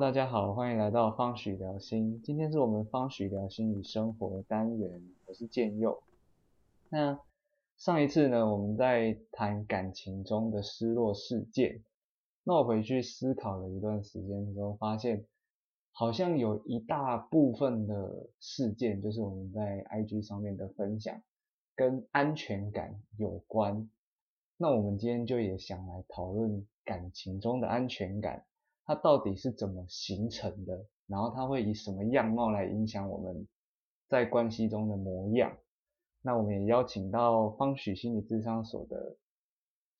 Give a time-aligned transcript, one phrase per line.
[0.00, 2.22] 大家好，欢迎来到方许聊心。
[2.22, 6.02] 今天是我们方许聊心与生活的单元，我是建佑。
[6.88, 7.20] 那
[7.76, 11.82] 上一次呢，我们在谈感情中的失落事件。
[12.44, 15.26] 那我回去思考了一段时间之后，发现
[15.92, 21.20] 好像有一大部分的事件，就是我们在 IG 上面的分享，
[21.76, 23.90] 跟安全感有关。
[24.56, 28.46] 那我们今天就也想来讨论感情中的安全感。
[28.90, 30.84] 它到底是怎么形成的？
[31.06, 33.46] 然后它会以什么样貌来影响我们
[34.08, 35.56] 在关系中的模样？
[36.22, 39.16] 那我们也邀请到方许心理智商所的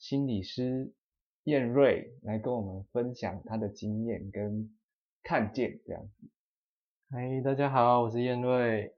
[0.00, 0.92] 心理师
[1.44, 4.77] 燕瑞来跟我们分享他的经验跟
[5.22, 6.28] 看见这样子。
[7.10, 8.92] 嗨，大家好，我是燕瑞。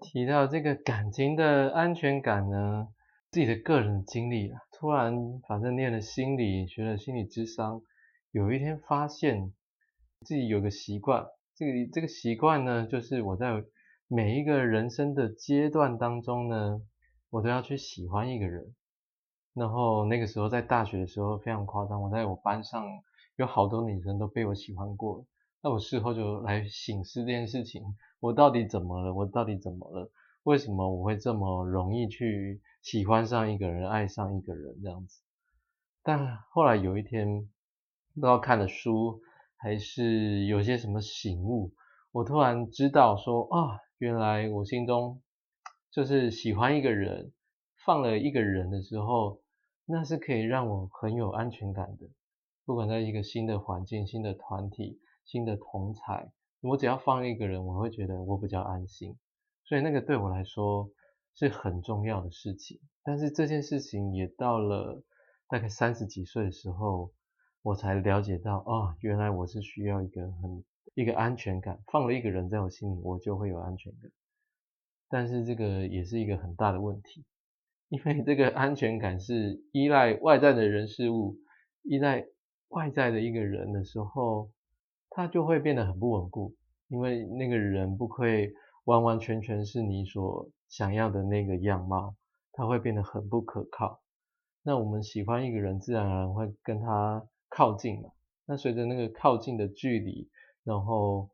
[0.00, 2.88] 提到这个感情的安全感呢，
[3.30, 7.80] 自己的个人经历啊，突然反正念了心理，学了心理智商。
[8.34, 9.52] 有一天发现
[10.22, 13.64] 自己有个习惯，这个这个习惯呢，就是我在
[14.08, 16.82] 每一个人生的阶段当中呢，
[17.30, 18.74] 我都要去喜欢一个人。
[19.52, 22.84] 然后那个时候在大学的时候非常夸张，我在我班上
[23.36, 25.24] 有好多女生都被我喜欢过。
[25.62, 27.84] 那我事后就来醒思这件事情，
[28.18, 29.14] 我到底怎么了？
[29.14, 30.10] 我到底怎么了？
[30.42, 35.20] 为什么我会这么容易去喜欢上一个人，爱上一个人这样子？
[36.02, 37.48] 但后来有一天。
[38.14, 39.20] 不知道看了书
[39.56, 41.72] 还是有些什么醒悟，
[42.12, 45.20] 我突然知道说啊，原来我心中
[45.90, 47.32] 就是喜欢一个人，
[47.84, 49.40] 放了一个人的时候，
[49.84, 52.06] 那是可以让我很有安全感的。
[52.64, 59.18] 不管在一个新的环境、新的团体、新的同才，我只要放一个人，我会觉得我比较安心。
[59.64, 60.88] 所以那个对我来说
[61.34, 62.78] 是很重要的事情。
[63.02, 65.02] 但是这件事情也到了
[65.48, 67.10] 大概三十几岁的时候。
[67.64, 74.10] 我才了解到，哦，原来我是需要一个很一个安全感，放了一个人在我心里，我就会有安全感。
[75.08, 77.24] 但是这个也是一个很大的问题，
[77.88, 81.38] 因为这个安全感是依赖外在的人事物，
[81.80, 82.26] 依赖
[82.68, 84.50] 外在的一个人的时候，
[85.08, 86.54] 它就会变得很不稳固，
[86.88, 88.52] 因为那个人不会
[88.84, 92.14] 完完全全是你所想要的那个样貌，
[92.52, 94.02] 他会变得很不可靠。
[94.62, 97.26] 那我们喜欢一个人，自然而然会跟他。
[97.54, 98.10] 靠近嘛，
[98.46, 100.28] 那随着那个靠近的距离，
[100.64, 101.30] 然后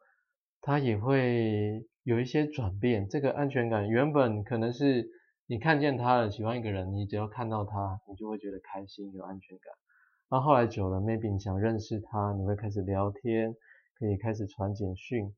[0.61, 3.09] 它也会有一些转变。
[3.09, 5.09] 这个安全感原本可能是
[5.47, 9.73] 你看见他了，喜欢一个人，你只要看到他，你就会觉得开心，有安全感。
[10.29, 13.57] 那后后来久了，maybe 你想认识他，你会开始聊天，
[13.99, 15.35] 可以开始传简讯。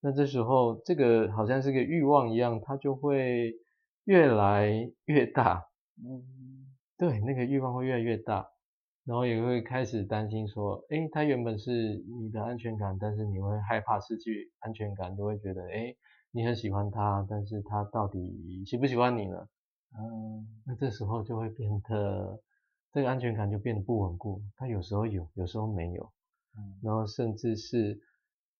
[0.00, 3.54] 那这时候，这个好像是个欲望一样，它就会
[4.04, 5.64] 越来越大。
[5.96, 8.50] 嗯，对，那个欲望会越来越大。
[9.04, 15.94] 然后也会开始担心说，哎，他原本是你的安全感，但是你会害怕失去安全感，就会觉得，哎，
[16.30, 19.36] 你很喜欢他，但是他到底喜不喜欢你呢？
[19.98, 22.40] 嗯，那这时候就会变得，
[22.92, 26.10] 这个安全感就变得不稳固，他有时候有，有时候没有，
[26.56, 28.00] 嗯，然后甚至是，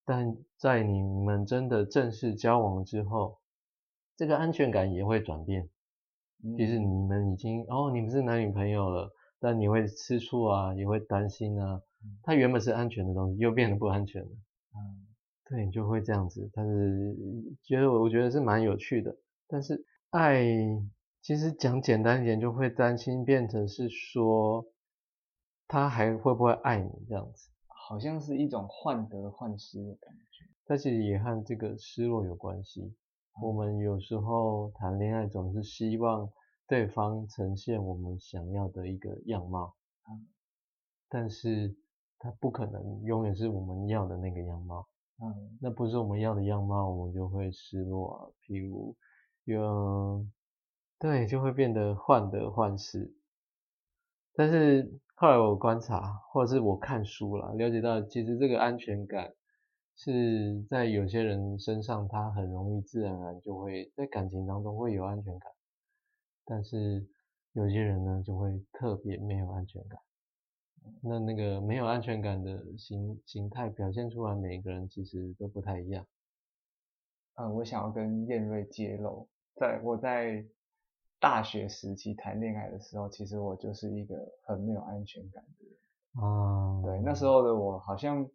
[0.04, 3.38] 但在你们真的正式交往之后，
[4.15, 5.71] 这个安全感也会转变，
[6.54, 9.10] 其实你们已经，哦，你们是男女朋友了。
[9.41, 11.83] 但你会吃醋啊，也会担心啊。
[12.22, 14.28] 它原本是安全的东西，又变得不安全了。
[14.28, 15.06] 嗯，
[15.45, 16.50] 对，你就会这样子。
[16.53, 17.17] 但是
[17.62, 19.17] 觉得我我觉得是蛮有趣的。
[19.49, 20.45] 但是爱，
[21.22, 24.67] 其实讲简单一点，就会担心变成是说，
[25.66, 27.49] 他还会不会爱你这样子？
[27.66, 30.45] 好像是一种患得患失的感觉。
[30.66, 32.95] 但是也和这个失落有关系。
[33.43, 36.31] 我们有时候谈恋爱总是希望。
[36.66, 39.74] 对方呈现我们想要的一个样貌，
[40.09, 40.27] 嗯，
[41.09, 41.77] 但是
[42.18, 44.89] 他不可能永远是我们要的那个样貌，
[45.21, 48.97] 嗯，那不是我们要的样貌，我们就会失落啊，譬如，
[49.44, 50.27] 有，
[50.98, 53.15] 对，就会变得患得患失。
[54.34, 59.34] 但是后来我观察，或者是我看书了，了解到其实这个安全感
[59.97, 65.53] 是在有些人身上，他很容易自然而然就会在感情当中会有安全感。
[66.44, 67.06] 但是
[67.52, 70.00] 有些人呢，就会特别没有安全感。
[71.00, 76.06] 那那个没有安全感的形形态表现出来，每个人其实都不太一样。
[77.36, 79.26] 嗯，我想要跟燕瑞揭露，
[79.56, 80.44] 在我在
[81.18, 86.24] 大学时期谈恋爱的时候，其实我就是一个很没有安全感的人。
[86.24, 88.28] 啊，对，那时候的我好像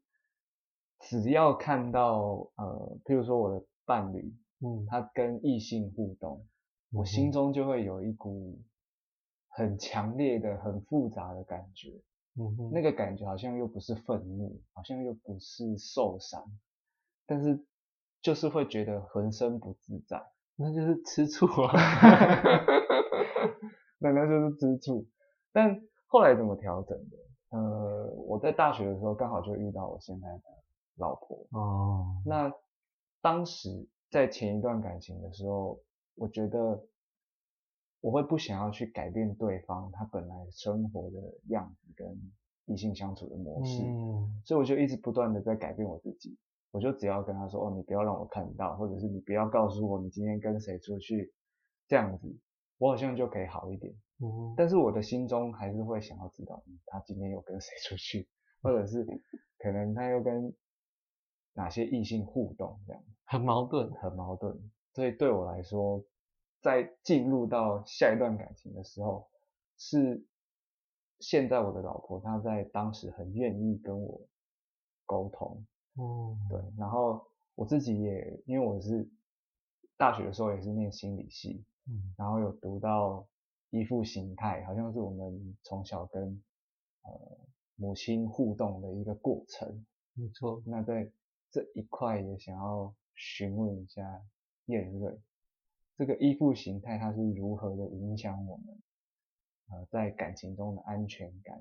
[1.02, 6.44] 只要看到呃，譬如说我的伴侣，嗯，他跟异性互动。
[6.92, 8.60] 我心中就会有一股
[9.50, 11.92] 很强烈的、很复杂的感觉。
[12.36, 16.44] 嗯哼，那个感觉好像又不是愤怒，好像又不是受伤，
[17.26, 17.66] 但是
[18.22, 20.22] 就是会觉得浑身不自在。
[20.56, 21.74] 那就是吃醋啊。
[24.00, 25.06] 那那就是吃醋。
[25.52, 27.18] 但后来怎么调整的？
[27.50, 30.44] 呃，我在大学的时候刚好就遇到我现在的
[30.98, 31.46] 老婆。
[31.52, 32.54] 哦，那
[33.22, 35.80] 当时在前一段感情的时候，
[36.20, 36.86] 我觉得
[38.02, 41.18] 我会不想要去改变对方他本来生活的
[41.48, 42.08] 样子跟
[42.66, 46.38] 异性相处的模式，嗯所以我就一直不断的在改变我自己。
[46.72, 51.34] 我就只要跟他说，哦，你不要让我看到，或者是你不要告诉我你今天跟谁出去，
[51.88, 52.38] 这样子，
[52.78, 53.92] 我好像就可以好一点。
[54.20, 58.28] 嗯，但是我的心中还是会想要知道，嗯他今天又跟谁出去，
[58.62, 59.04] 或者是
[59.58, 60.54] 可能他又跟
[61.54, 63.92] 哪些异性互动，这样很矛盾。
[63.94, 64.56] 很矛盾。
[65.00, 66.04] 所以对我来说，
[66.60, 69.30] 在进入到下一段感情的时候，
[69.78, 70.22] 是
[71.22, 74.28] 现在我的老婆她在当时很愿意跟我
[75.06, 75.66] 沟通，
[75.96, 77.26] 嗯，对，然后
[77.56, 79.10] 我自己也因为我是
[79.96, 83.26] 大学的时候也是念心理系，嗯然后有读到
[83.70, 86.44] 依附形态，好像是我们从小跟
[87.04, 87.38] 呃
[87.78, 89.86] 母亲互动的一个过程。
[90.14, 90.62] 没错。
[90.66, 91.10] 那在
[91.52, 94.22] 这一块也想要询问一下
[94.70, 95.20] 燕瑞，
[95.98, 98.66] 这个依附形态它是如何的影响我们
[99.70, 101.60] 呃在感情中的安全感？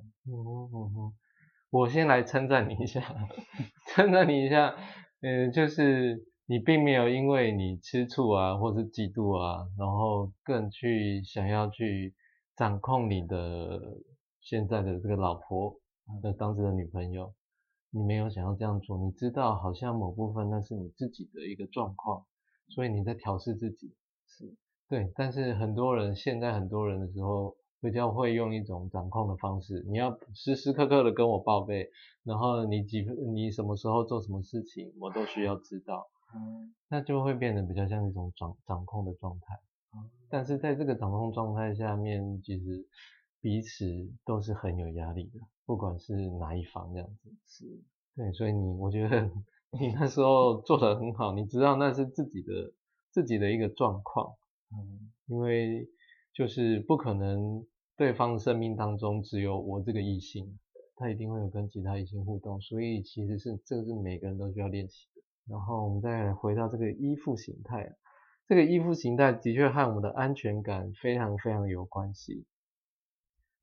[1.70, 3.00] 我先来称赞你一下，
[3.88, 4.74] 称赞你一下，
[5.20, 12.14] 呃，就是你并没有因为你吃醋啊，或是嫉妒啊，然后更去想要去
[12.56, 13.98] 掌控你的
[14.40, 15.78] 现在的这个老婆
[16.22, 17.34] 的当时的女朋友，
[17.90, 22.24] 你没有想要这样做，你知道好像某部分那是你自己的一个状况，
[22.68, 23.94] 所以你在调试自己，
[24.26, 24.54] 是
[24.88, 27.56] 对，但是很多人现在很多人的时候。
[27.80, 31.88] 比较会用一种掌控的方式，你要时时刻刻的跟我报备，
[32.24, 39.60] 然后你几你什么时候做什么事情，我都需要知道，嗯那就会变得比较像一种掌掌控的状态。
[40.28, 42.84] 但是在这个掌控状态下面，其实
[43.40, 43.84] 彼此
[44.24, 47.30] 都是很有压力的，不管是哪一方这样子。
[47.46, 47.64] 是
[48.16, 49.30] 对，所以你我觉得
[49.70, 52.72] 你那时候做的很好，你知道那是自己的
[53.10, 54.34] 自己的一个状况，
[54.72, 55.88] 嗯因为
[56.32, 57.66] 就是不可能
[57.96, 60.58] 对方生命当中只有我这个异性，
[60.96, 65.22] 他一定会有跟其他异性互动，所以其实是这个是每个人都需要练习的。
[65.46, 67.92] 然后我们再回到这个依附形态啊，
[68.46, 72.46] 这个依附形态的确和我们的安全感非常非常有关系。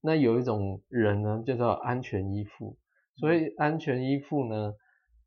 [0.01, 2.77] 那有一种人呢，叫做安全依附。
[3.15, 4.73] 所以安全依附呢，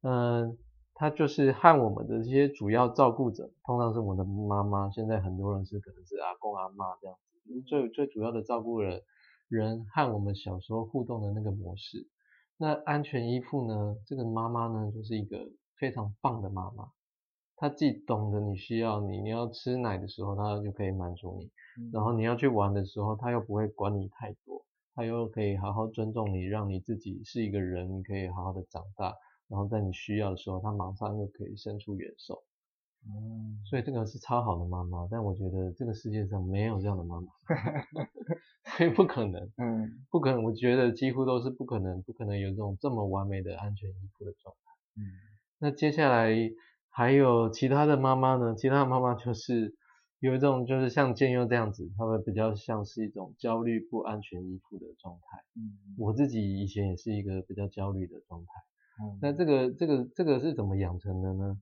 [0.02, 0.58] 嗯、
[0.98, 9.00] 他就是和我们的这些主要照顾者，通常是我们的妈妈，现在很多人是可能是阿公阿妈这样子，最最主要的照顾人
[9.46, 12.08] 人和我们小时候互动的那个模式。
[12.56, 15.38] 那安全依附呢，这个妈妈呢，就是一个
[15.76, 16.88] 非常棒的妈妈，
[17.54, 21.48] 她既懂得你需要你，你要吃奶的时候，她就可以满足你，
[21.92, 24.64] 然后你要去玩的时候，她又不会管你太多，
[24.96, 29.14] 她又可以好好尊重你，让你自己是一个人，你可以好好的长大，
[29.48, 32.42] 然后在你需要的时候，她马上又可以伸出援手。
[33.06, 37.28] 嗯所以这个是超好的妈妈，但我觉得这个世界上没有这样的妈妈，
[38.76, 44.72] 所以不可能， 嗯不可能，我觉得几乎都是不可能，不可能有这种这么完美的安全依附的状态。
[45.00, 45.02] 嗯
[45.60, 46.34] 那接下来
[46.90, 48.54] 还有其他的妈妈呢？
[48.56, 49.76] 其他的妈妈就是
[50.18, 55.38] 有一种就是像建佑这样子，他会比较像是一种焦虑不安全依附的状态。
[55.54, 58.50] 嗯我自己以前也是一个比较焦虑的状态。
[59.00, 61.58] 嗯那这个这个这个是怎么养成的呢？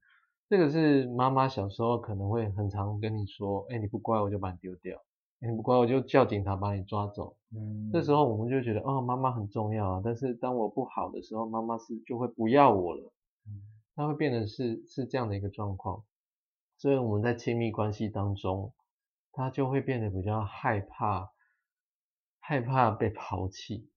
[0.49, 4.97] 这个是妈妈小时候可能会很常跟你说，哎，你不乖我就把你丢掉，
[5.41, 7.37] 哎你不乖我就叫警察把你抓走。
[7.55, 10.01] 嗯这时候我们就觉得，哦，妈妈很重要啊。
[10.05, 13.13] 但是当我不好的时候，妈妈是就会不要我了。
[13.47, 13.63] 嗯
[13.97, 16.05] 它会变得是是这样的一个状况，
[16.77, 18.73] 所以我们在亲密关系当中，
[19.33, 21.31] 他就会变得比较害怕，
[22.39, 23.89] 害怕被抛弃。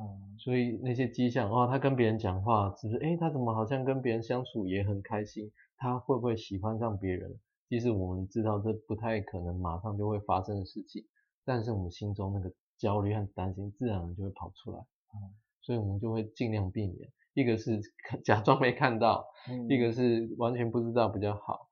[0.00, 5.50] 嗯所以那些迹象，哦，他跟别人讲话，只是诶，他怎么好像跟别人相处也很开心？
[5.76, 7.38] 他会不会喜欢上别人？
[7.68, 11.04] 即使我们知道这不太可能马上就会发生的事情，
[11.44, 14.78] 但是我们心中那个焦虑和担心自然就会跑出来。
[15.14, 17.10] 嗯所以我们就会尽量避免。
[17.34, 17.78] 一个是
[18.24, 21.68] 假装没看到，嗯一个是完全不知道比较好。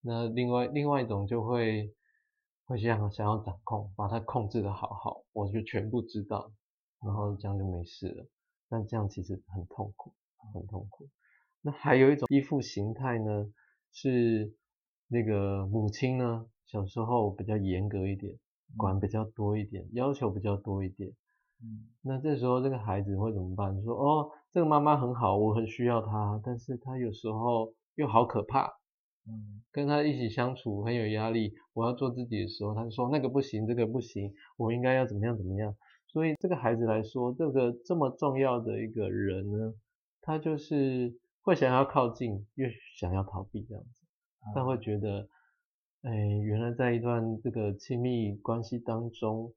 [0.00, 1.92] 那另外另外一种就会
[2.64, 6.50] 会想想要掌控，把它控制的好好，我就全部知道，
[7.04, 8.26] 然后这样就没事了。
[8.68, 10.12] 但这样其实很痛苦，
[10.52, 11.08] 很痛苦。
[11.60, 13.46] 那还有一种依附形态呢，
[13.92, 14.52] 是
[15.08, 18.34] 那个母亲呢，小时候比较严格一点，
[18.76, 21.10] 管比较多一点，要求比较多一点。
[21.62, 23.80] 嗯那这时候这个孩子会怎么办？
[23.82, 28.66] 说哦，这个妈妈很好，我很需要她，但是她有时候又好可怕，
[29.26, 31.54] 嗯跟她一起相处很有压力。
[31.72, 35.74] 我要做自己的时候，她说那个不行，这个不行，我应该要怎么样怎么样。
[36.14, 39.74] 所以这个孩子来说，这个这么重要的一个人呢，
[40.20, 44.06] 他就是会想要靠近，越想要逃避这样子。
[44.54, 45.28] 他会觉得，
[46.02, 49.52] 哎，原来在一段这个亲密关系当中，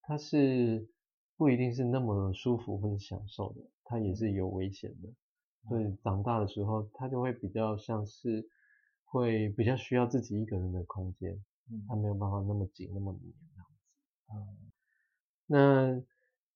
[0.00, 0.88] 他是
[1.36, 5.10] 不一定是那么舒服或者享受的，他也是有危险的。
[5.68, 8.48] 所以长大的时候，他就会比较像是
[9.04, 11.34] 会比较需要自己一个人的空间，
[11.70, 13.84] 嗯他没有办法那么紧那么黏这样子。
[14.32, 14.61] 嗯
[15.52, 16.02] 那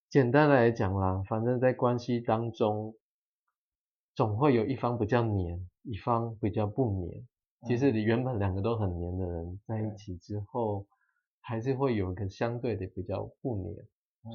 [0.08, 2.94] 简单来讲啦，反正在关系当中，
[4.14, 7.28] 总会有一方比较黏，一方比较不黏。
[7.68, 10.86] 其实你原本两个都很黏的人在一起之后，
[11.42, 13.86] 还是会有一个相对的比较不黏。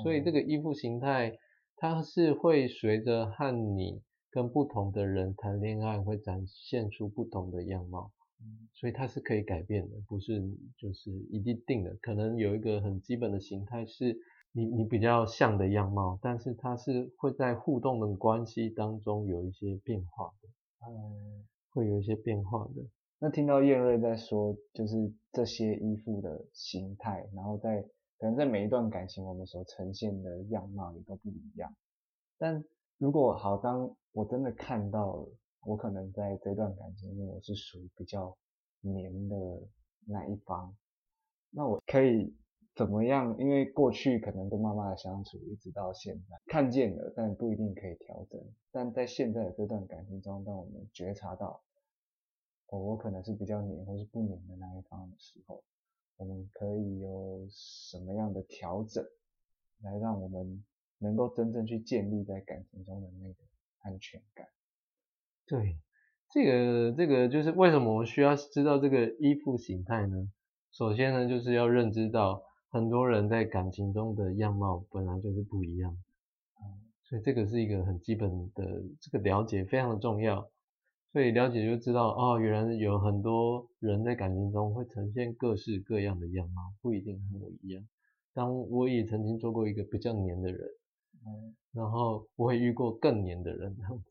[0.03, 1.39] 所以这个依附形态，
[1.75, 8.11] 它是会随着和你跟不同的人谈恋爱，会展现出不同的样貌。
[8.43, 10.39] 嗯所以它是可以改变的，不是
[10.77, 11.95] 就是一定定的。
[12.01, 14.17] 可能有一个很基本的形态是
[14.53, 20.49] 你你比较像的样貌，但是它是会在互动的关系当中有一些变化的，
[20.87, 22.83] 嗯会有一些变化的。
[23.19, 27.81] 那听到燕瑞在说，就是这些依附的形态，然后在
[28.17, 31.73] 可能在每一段感情，我们所呈现的样貌也都不一样。
[32.37, 32.63] 但
[32.97, 35.29] 如果好，当我真的看到了，
[35.65, 38.35] 我可能在这段感情里面，我是属于比较
[38.81, 39.35] 黏的
[40.05, 40.75] 那一方，
[41.51, 42.35] 那我可以
[42.73, 43.35] 怎么样？
[43.37, 48.41] 因为过去可能跟妈妈的相处，一直到现在看见了，但不一定可以调整。
[48.71, 51.61] 但在现在的这段感情中，当我们觉察到，
[52.67, 55.63] 哦，我可能是比较黏或是不黏的那一方的时候，
[56.15, 59.03] 我们可以有什么样的调整，
[59.81, 60.63] 来让我们
[60.99, 63.35] 能够真正去建立在感情中的那个
[63.81, 64.47] 安全感？
[65.45, 65.77] 对，
[66.29, 70.31] 这个这个就是为什么我们需要知道这个依附形态呢？
[70.71, 75.95] 首先呢，就是要认知到很多人在感情中的样貌本来就是不一样，
[76.59, 76.65] 嗯
[77.03, 80.49] 所以这个是一个很基本的这个了解非常的重要。
[81.11, 87.85] 所以了解就知道哦，原来有很多人在感情中会呈现各式各样的样貌，不一定和我一样。
[88.33, 90.61] 当我也曾经做过一个比较黏的人，
[91.25, 94.03] 嗯然后我也遇过更黏的人，这样子。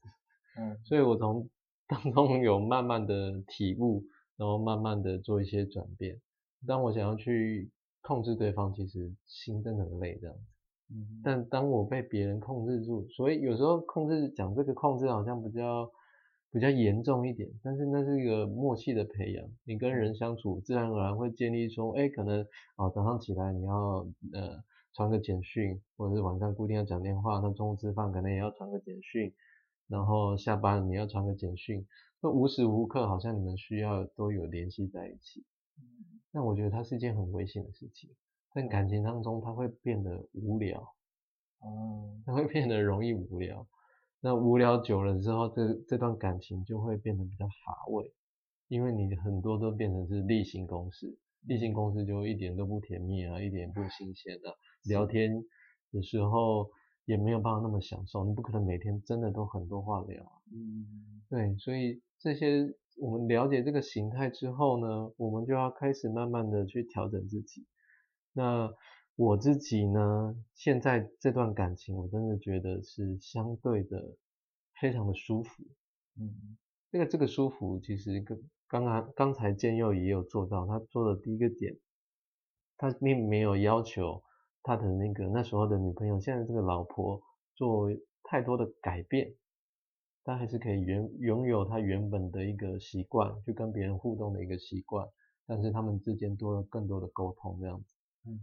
[0.59, 1.49] 嗯 所以我从
[1.87, 4.05] 当中有慢慢的体悟，
[4.37, 6.21] 然后慢慢的做一些转变。
[6.67, 7.71] 当我想要去
[8.03, 10.43] 控制对方，其实心真的很累这样子。
[10.93, 15.89] 嗯但当我被别人控制住，所以有时候控制讲这个控制好像比较
[16.51, 19.49] 比较严重一点，但是那是一个默契的培养。
[19.65, 24.65] 你跟人相处，自然而然会建立出，哎，可能啊早上起来你要呃
[24.95, 29.33] 传个简讯，或者是晚上固定要讲电话，那中午吃饭可能也要传个简讯，
[29.87, 31.87] 然后下班你要传个简讯，
[32.21, 35.45] 那无时无刻好像你们需要都有联系在一起。
[36.33, 38.11] 那我觉得它是一件很危险的事情，
[38.55, 40.81] 在感情当中它会变得无聊。
[41.61, 43.67] 哦它会变得容易无聊。
[44.21, 48.13] 那无聊久了之后，这这段感情就会变得比较乏味，
[48.69, 54.53] 因为你很多都变成是例行公事，例行公事就一点都不甜蜜啊，一点不新鲜啊，
[54.85, 55.43] 聊天
[55.91, 56.71] 的时候
[57.07, 60.33] 也没有办法那么享受，你不可能每天真的都很多话聊啊。
[60.53, 62.67] 嗯对，所以这些
[63.01, 67.67] 我们了解这个形态之后呢，我们就要开始慢慢的去调整自己。
[68.33, 68.73] 那
[69.17, 74.17] 我自己呢，现在这段感情，我真的觉得是相对的
[74.81, 75.65] 非常的舒服。
[76.19, 76.57] 嗯
[76.91, 81.77] 这个这个舒服，其实跟刚刚刚才建佑也有做到，他做的第一个点，
[82.77, 84.23] 他并没有要求
[84.63, 87.23] 他的那个那时候的女朋友，现在这个老婆
[87.55, 87.89] 做
[88.25, 89.35] 太多的改变，
[90.25, 95.07] 他还是可以原拥有他原本的一个习惯，去跟别人互动的一个习惯，
[95.47, 97.95] 但是他们之间多了更多的沟通这样子。
[98.27, 98.39] 嗯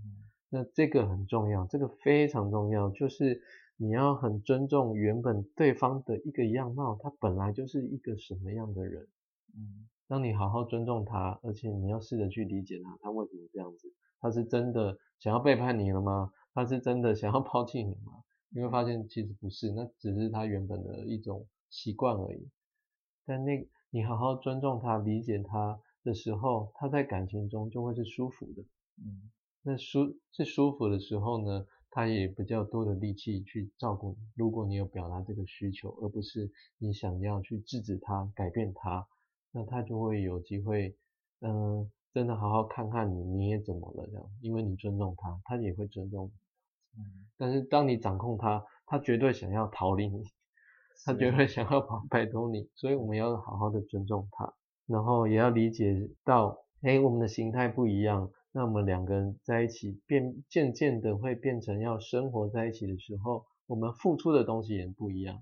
[0.50, 3.41] 那这个很重要，这个非常重要，就是
[3.75, 9.07] 你要很尊重原本对方的一个样貌，他本来就是一个什么样的人。
[9.55, 13.93] 嗯当你好好尊重他，而且你要试着去理解他，他为什么这样子？
[14.22, 16.31] 他是真的想要背叛你了吗？
[16.53, 18.24] 他是真的想要抛弃你吗？
[18.50, 22.50] 你会发现其实不是，那只是他原本的一种习惯而已。
[23.25, 28.62] 但那你好好尊重他、理解他的时候，他在感情中就会是舒服的。
[29.00, 29.29] 嗯
[29.63, 34.17] 那舒是舒服的时候呢，他也比较多的力气去照顾你。
[34.33, 39.05] 如果你有表达这个需求，而不是你想要去制止他、改变他，
[39.51, 40.95] 那他就会有机会，
[41.41, 46.31] 嗯、真的好好看看你，你也怎么了这样，因为你尊重他，他也会尊重
[46.95, 47.03] 你。
[47.36, 50.24] 但是当你掌控他，他绝对想要逃离你，
[51.05, 51.47] 它绝对。
[51.47, 54.53] 想要跑拜托你，所以我们要好好的尊重他，
[54.85, 65.41] 然后也要理解到，哎，我们的形态不一样，那我们两个人在一起变渐渐的会变成要生活在一起的时候，我们付出的东西也不一样，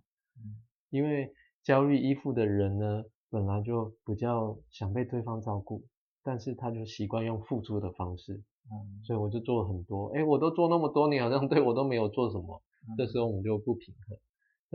[0.89, 1.33] 因为
[1.63, 5.83] 焦虑依附的人呢，本来就比较想被对方照顾，
[6.23, 8.43] 但是他就习惯用付出的方式。
[8.67, 12.61] 嗯，所以我就做了很多，哎，我都做那么多，你好像对我都没有做什么，
[12.97, 14.17] 这时候我们就不平衡。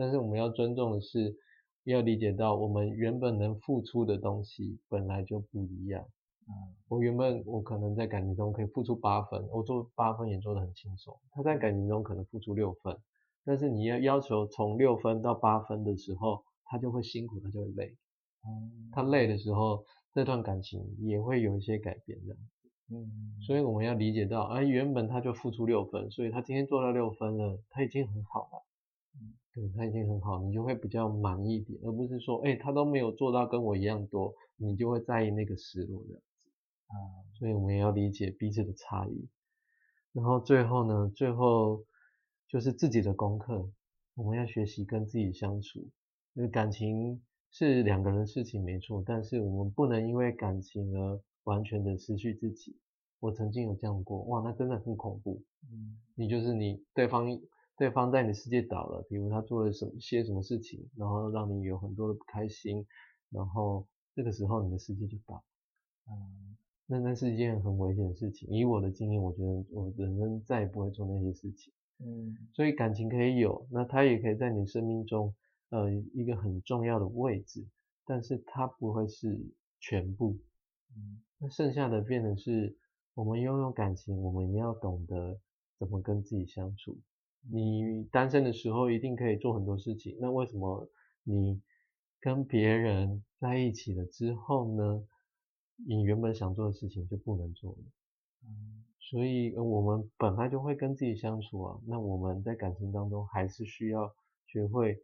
[0.01, 1.37] 但是我们要尊重的是，
[1.83, 6.03] 要理解到我们原本能付出的东西本来就不一样。
[6.47, 11.15] 嗯，我原本我可能在感情中可以付出八分，我做八分也做得很轻松。
[11.31, 12.97] 他在感情中可能付出六分，
[13.45, 17.95] 但是你要要求从六分到八分的时候，他就会辛苦，他就会累。
[18.43, 22.35] 嗯，他累的时候，这段感情也会有一些改变的。
[22.89, 28.65] 嗯，所以我们要理解到，哎，原本他就付出六分，所以他今天做到六分了，他已经很好了。
[29.13, 36.49] 嗯，对他已经很好，你就会比较满意一点，而不是说，哎，他都没有做到跟我一样多，你就会在意那个失落这样子。
[36.87, 36.93] 啊，
[37.37, 39.27] 所以我们也要理解彼此的差异。
[40.13, 41.85] 然后最后呢，最后
[42.47, 43.69] 就是自己的功课，
[44.15, 45.79] 我们要学习跟自己相处。
[46.33, 51.21] 因为感情是两个人的事情没错，但是我们不能因为感情而。
[51.45, 52.77] 完全的失去自己，
[53.19, 55.41] 我曾经有这样过，哇，那真的很恐怖。
[55.63, 57.25] 嗯，你就是你，对方
[57.81, 62.85] 对方在你世界倒了，比如他做了什些什么事情，然后让你有很多的不开心，
[63.31, 65.43] 然后这个时候你的世界就倒。
[66.07, 68.47] 嗯，那那是一件很危险的事情。
[68.51, 71.73] 以我的经验，我觉得我人生再也不会做那些事情。
[71.97, 75.33] 嗯，所以感情可以有，那它也可以在你生命中，
[75.71, 77.65] 呃，一个很重要的位置，
[78.05, 79.43] 但是它不会是
[79.79, 80.37] 全部。
[80.95, 81.19] 嗯。
[81.39, 82.77] 那剩下的变成是，
[83.15, 85.39] 我们拥有感情，我们要懂得
[85.79, 86.99] 怎么跟自己相处。
[87.49, 90.89] 你单身的时候一定可以做很多事情，那为什么
[91.23, 91.61] 你
[92.19, 95.07] 跟别人在一起了之后呢？
[95.87, 97.79] 你原本想做的事情就不能做了。
[98.43, 104.13] 嗯，所以我们本来就会跟自己相处啊，那我们在感情当中还是需要
[104.45, 105.01] 学会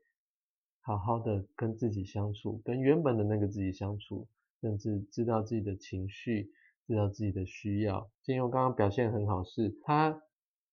[0.82, 4.28] 好好的跟自己相处，跟原本的那个自己相处。
[4.60, 6.52] 甚至知道自己的情绪，
[6.88, 8.10] 知道自己的需要。
[8.24, 10.20] 金庸刚刚表现很好，是他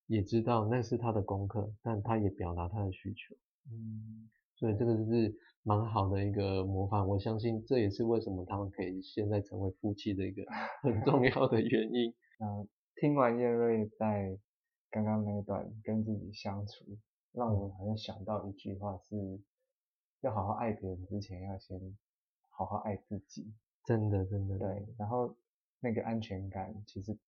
[0.06, 3.34] 也知道那是他的功课，但他也表达他的需求。
[3.70, 7.06] 嗯，所以这个就是蛮好的一个模范。
[7.08, 10.44] 我相信这也是为什么他们可以现在成为夫妻的一个
[10.82, 12.14] 很重要的原因。
[12.40, 14.38] 嗯，听完叶瑞在
[14.90, 16.84] 刚刚那一段跟自己相处，
[17.32, 19.40] 让我好像想到一句话，是
[20.20, 21.80] 要好好爱别人之前，要先
[22.50, 23.52] 好好爱自己。
[23.84, 25.36] 真的，真的，对，然后
[25.80, 27.18] 那个安全感其实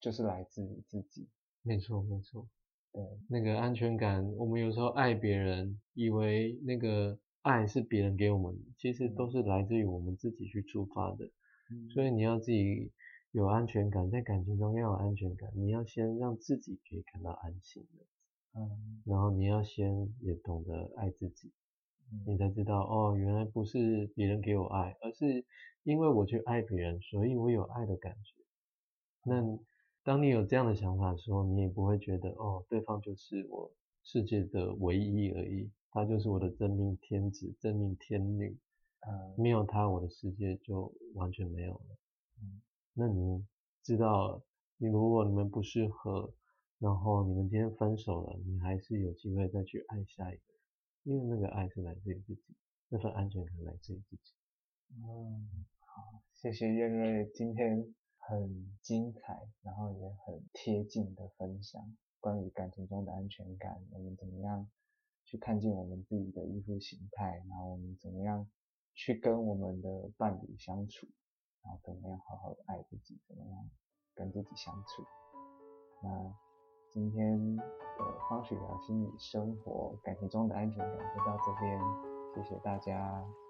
[0.00, 1.28] 就是来自于自己，
[1.66, 2.48] 没错，没错，
[2.92, 11.28] 对，那个安全感，我们有时候爱别人，以为那个爱是别人给我们，其实都是来自于我们自己去出发的，
[11.92, 12.92] 所以你要自己
[13.32, 21.52] 有安全感，在感情中要有安全感，你要先让自己可以感到安心的，嗯，然后你要先也懂得爱自己。
[22.24, 25.44] 你才知道哦，原来不是别人给我爱，而是
[25.82, 28.34] 因为我去爱别人，所以我有爱的感觉。
[29.24, 29.42] 那
[30.06, 33.68] 当你有这样的想法的时候，你也不会觉得哦，对方就是我
[34.04, 38.56] 世界的唯一而已，他就是我的真命天子、真命天女。
[39.00, 41.98] 嗯，没有他，我的世界就完全没有了。
[42.40, 42.62] 嗯，
[42.94, 43.44] 那你
[43.82, 44.40] 知道，
[44.76, 46.32] 你如果你们不适合，
[46.78, 50.42] 然后你们今天分手了，你还是有机会再去爱下一个。
[51.02, 52.54] 因为那个爱是来自于自己，
[52.90, 54.32] 那份安全感来自于自己。
[55.02, 57.92] 嗯，好，谢谢燕瑞今天
[58.26, 64.68] 很精彩，然后也很贴近的分享关于感情中的安全感，我们怎么样
[65.24, 68.48] 去看见我们自己的依附形态，然后我们怎么样
[68.94, 71.06] 去跟我们的伴侣相处，
[71.62, 73.70] 然后怎么样好好的爱自己，怎么样
[74.14, 75.04] 跟自己相处。
[76.02, 76.34] 那。
[76.94, 77.62] 今天的
[78.30, 81.78] 方许聊心理生活感情中的安全感就到这边，
[82.34, 83.45] 谢谢大家。